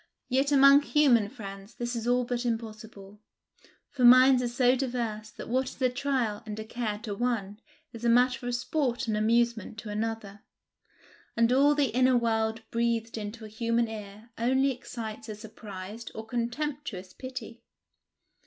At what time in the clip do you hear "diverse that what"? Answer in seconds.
4.75-5.69